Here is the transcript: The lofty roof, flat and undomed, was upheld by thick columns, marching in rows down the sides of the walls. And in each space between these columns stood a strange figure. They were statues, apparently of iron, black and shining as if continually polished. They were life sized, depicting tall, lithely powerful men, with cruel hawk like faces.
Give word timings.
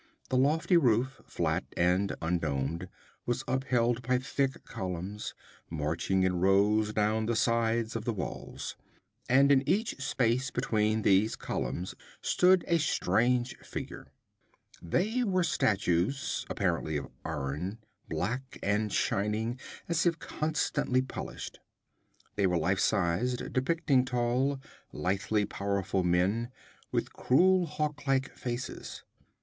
The 0.29 0.35
lofty 0.35 0.77
roof, 0.77 1.21
flat 1.27 1.63
and 1.77 2.15
undomed, 2.23 2.87
was 3.27 3.43
upheld 3.47 4.01
by 4.01 4.17
thick 4.17 4.63
columns, 4.65 5.35
marching 5.69 6.23
in 6.23 6.39
rows 6.39 6.91
down 6.91 7.27
the 7.27 7.35
sides 7.35 7.95
of 7.95 8.03
the 8.03 8.11
walls. 8.11 8.75
And 9.29 9.51
in 9.51 9.61
each 9.69 10.01
space 10.01 10.49
between 10.49 11.03
these 11.03 11.35
columns 11.35 11.93
stood 12.19 12.65
a 12.67 12.79
strange 12.79 13.55
figure. 13.59 14.07
They 14.81 15.23
were 15.23 15.43
statues, 15.43 16.47
apparently 16.49 16.97
of 16.97 17.11
iron, 17.23 17.77
black 18.09 18.57
and 18.63 18.91
shining 18.91 19.59
as 19.87 20.07
if 20.07 20.17
continually 20.17 21.03
polished. 21.03 21.59
They 22.37 22.47
were 22.47 22.57
life 22.57 22.79
sized, 22.79 23.53
depicting 23.53 24.05
tall, 24.05 24.59
lithely 24.91 25.45
powerful 25.45 26.03
men, 26.03 26.49
with 26.91 27.13
cruel 27.13 27.67
hawk 27.67 28.07
like 28.07 28.35
faces. 28.35 29.03